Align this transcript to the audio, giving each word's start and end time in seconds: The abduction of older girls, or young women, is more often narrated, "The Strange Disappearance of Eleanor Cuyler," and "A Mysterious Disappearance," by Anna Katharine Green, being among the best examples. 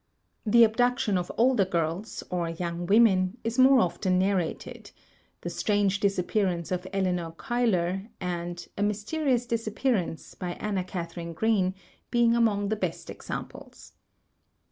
The 0.47 0.63
abduction 0.63 1.15
of 1.15 1.31
older 1.37 1.63
girls, 1.63 2.23
or 2.31 2.49
young 2.49 2.87
women, 2.87 3.37
is 3.43 3.59
more 3.59 3.79
often 3.81 4.17
narrated, 4.17 4.89
"The 5.41 5.51
Strange 5.51 5.99
Disappearance 5.99 6.71
of 6.71 6.87
Eleanor 6.91 7.33
Cuyler," 7.33 8.07
and 8.19 8.67
"A 8.75 8.81
Mysterious 8.81 9.45
Disappearance," 9.45 10.33
by 10.33 10.53
Anna 10.53 10.83
Katharine 10.83 11.33
Green, 11.33 11.75
being 12.09 12.35
among 12.35 12.69
the 12.69 12.75
best 12.75 13.11
examples. 13.11 13.93